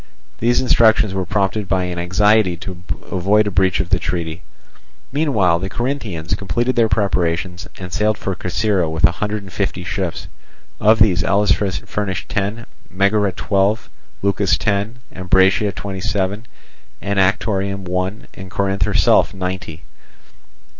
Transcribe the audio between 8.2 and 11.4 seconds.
Corcyra with a hundred and fifty ships. Of these